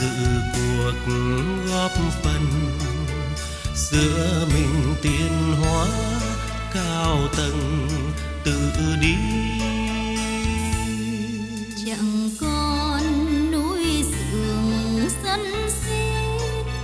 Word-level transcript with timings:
dự 0.00 0.08
cuộc 0.52 1.12
góp 1.68 1.90
phần 2.22 2.46
giữa 3.74 4.46
mình 4.54 4.94
tiến 5.02 5.54
hóa 5.60 5.86
cao 6.74 7.18
tầng 7.36 7.88
tự 8.44 8.60
đi. 9.00 9.16
Chẳng 11.86 12.30
còn 12.40 13.02
núi 13.52 14.04
rừng 14.32 15.08
sân 15.22 15.40
si 15.68 16.12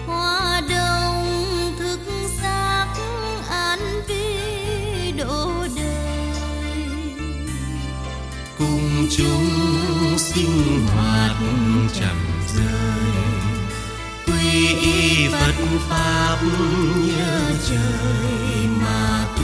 hoa 0.06 0.60
đông 0.68 1.74
thức 1.78 2.00
giác 2.42 2.86
an 3.50 3.78
vi 4.08 5.12
độ 5.18 5.52
đời. 5.76 6.36
Cùng 8.58 9.08
chúng 9.16 10.18
sinh 10.18 10.86
hoạt 10.94 11.36
chẳng 12.00 12.31
rời. 12.56 13.12
Quy 14.26 14.66
y 14.82 15.28
phật 15.28 15.54
pháp 15.88 16.38
nhớ 17.06 17.52
trời 17.68 18.66
mà 18.80 19.26
tu. 19.36 19.42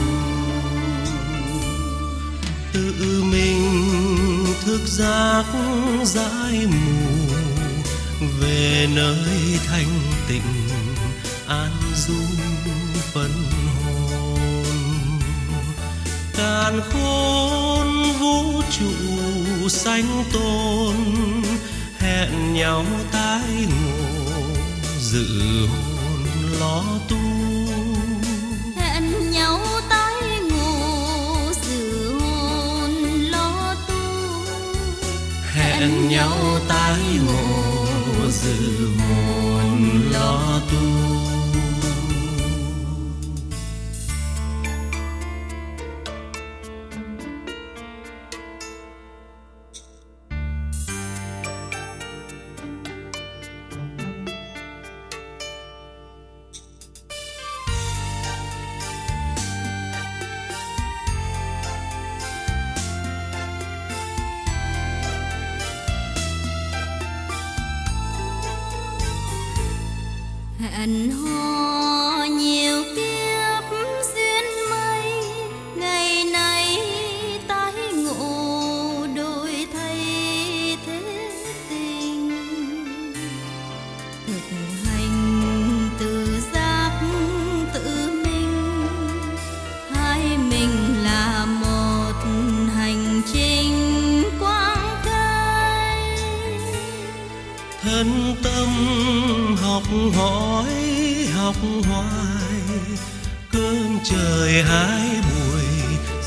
Tự 2.72 3.22
mình 3.22 4.44
thức 4.64 4.80
giác 4.86 5.44
giải 6.04 6.66
mù 6.66 7.34
về 8.40 8.88
nơi 8.94 9.58
thanh 9.66 10.00
tịnh 10.28 10.68
an 11.48 11.72
du 11.96 12.22
phân 13.12 13.32
hồn. 13.84 14.34
Càn 16.36 16.80
khôn 16.80 18.12
vũ 18.20 18.62
trụ 18.78 19.68
sanh 19.68 20.24
tôn 20.32 20.94
hẹn 22.18 22.54
nhau 22.54 22.84
tái 23.12 23.66
ngộ 23.66 24.42
dự 25.00 25.26
hồn 25.66 26.24
lo 26.60 26.84
tu. 27.08 27.16
Hẹn 28.76 29.30
nhau 29.30 29.60
tái 29.88 30.40
ngộ 30.50 31.52
dự 31.62 32.12
hồn 32.20 32.92
lo 33.30 33.74
tu. 33.88 33.94
Hẹn 35.52 36.08
nhau 36.08 36.58
tái 36.68 37.00
ngộ 37.26 38.30
dự 38.30 38.88
hồn 38.98 40.00
lo 40.12 40.60
tu 40.70 41.17
hẹn 70.58 71.10
hò 71.10 72.24
nhiều 72.24 72.82
kiếp 72.96 73.64
duyên 74.14 74.44
mây, 74.70 75.12
ngày 75.76 76.24
nay 76.24 76.78
tái 77.48 77.72
ngộ 77.94 79.06
đổi 79.16 79.66
thay 79.72 79.98
thế 80.86 81.00
tình. 81.70 82.30
Thực 84.26 84.56
hành 84.84 85.88
tự 85.98 86.40
giác 86.52 87.00
tự 87.74 88.10
minh 88.24 88.82
hai 89.90 90.38
mình 90.50 90.87
chân 97.98 98.34
tâm 98.42 98.68
học 99.62 99.82
hỏi 100.16 100.72
học 101.34 101.56
hoài. 101.88 102.60
Cơm 103.52 103.98
trời 104.04 104.62
hai 104.62 105.08
buổi 105.08 105.64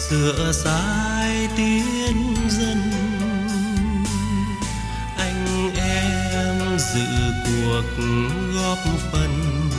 sửa 0.10 0.52
sai 0.52 1.48
tiến 1.58 2.36
dân, 2.50 2.92
anh 5.18 5.72
em 5.76 6.78
dự 6.78 7.08
cuộc 7.46 8.04
góp 8.56 8.78
phần. 9.12 9.70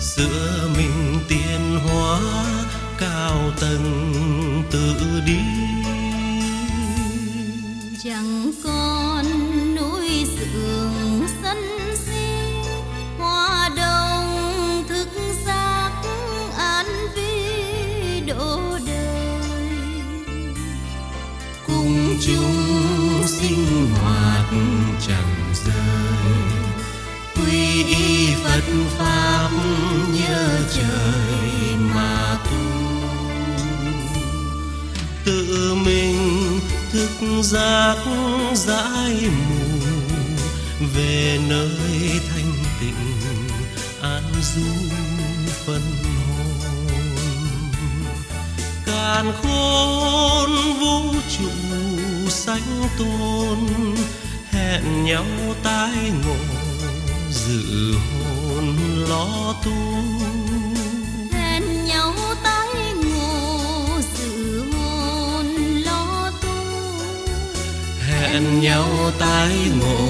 Sửa 0.00 0.68
mình 0.76 1.18
tiến 1.28 1.78
hóa 1.86 2.20
cao 2.98 3.52
tầng 3.60 4.62
tự 4.70 4.94
đi. 5.26 5.63
Pháp 28.98 29.50
nhớ 30.12 30.60
trời 30.74 31.76
mà 31.94 32.38
tu. 32.44 32.50
Tự 35.24 35.74
mình 35.74 36.60
thức 36.92 37.10
giác 37.42 37.96
giải 38.54 39.30
mù 39.48 39.64
về 40.94 41.40
nơi 41.48 42.20
thanh 42.30 42.52
tịnh 42.80 43.48
an 44.02 44.22
du 44.54 44.72
phân 45.66 45.82
hồn. 46.04 46.94
Càn 48.86 49.32
khôn 49.42 50.50
vũ 50.80 51.14
trụ 51.38 51.50
sanh 52.28 52.88
tôn 52.98 53.58
hẹn 54.50 55.04
nhau 55.04 55.24
tái 55.62 56.12
ngộ 56.24 56.36
dự 57.30 57.92
hồn 57.92 58.23
lo 59.08 59.54
tu. 59.64 59.72
Hẹn 61.32 61.84
nhau 61.84 62.14
tái 62.42 62.92
ngộ 63.04 64.00
dự 64.16 64.62
hồn 64.72 65.46
lo 65.84 66.30
tu. 66.42 66.56
Hẹn 68.06 68.60
nhau 68.60 68.88
tái 69.18 69.56
ngộ 69.80 70.08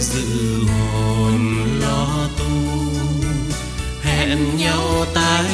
dự 0.00 0.64
hồn 0.66 1.42
lo 1.80 2.28
tu. 2.38 2.50
Hẹn 4.02 4.56
nhau 4.56 5.04
tái 5.14 5.48